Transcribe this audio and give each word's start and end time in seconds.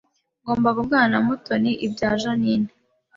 Ngomba 0.41 0.69
kuvugana 0.75 1.07
na 1.11 1.19
Mutoni 1.25 1.71
ibya 1.85 2.09
Jeaninne 2.21 2.71